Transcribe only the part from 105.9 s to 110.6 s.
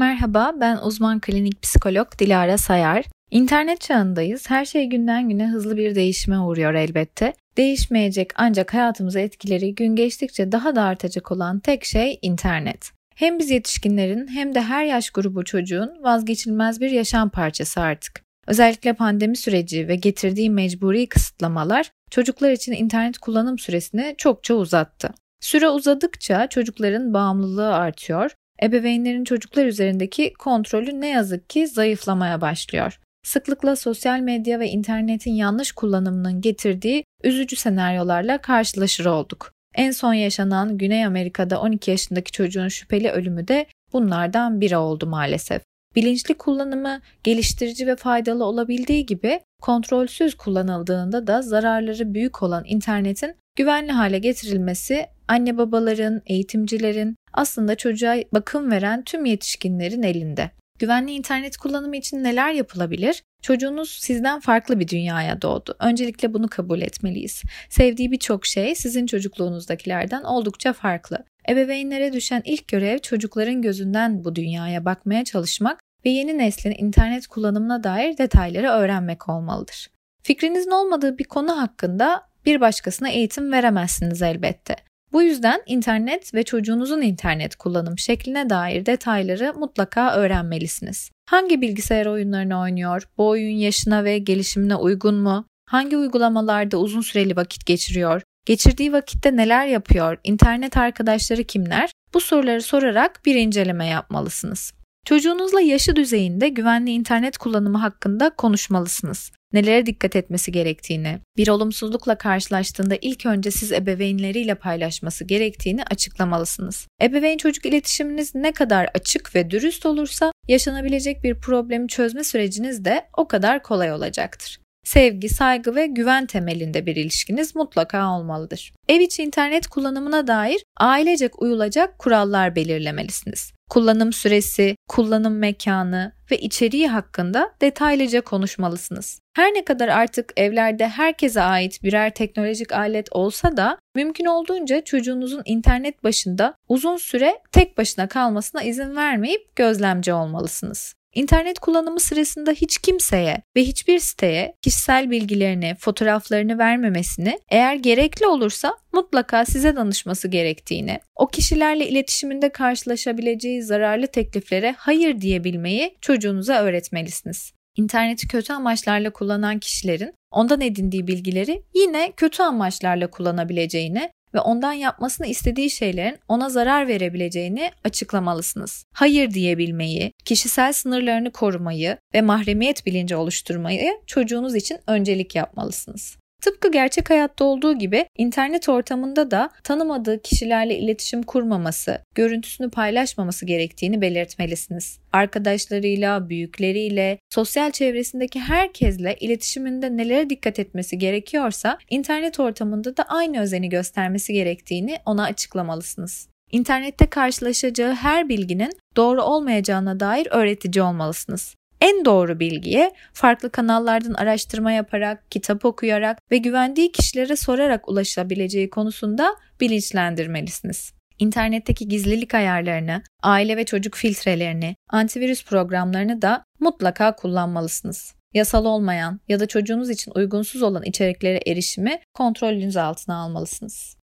düzeyinde güvenli internet kullanımı hakkında konuşmalısınız. Nelere dikkat etmesi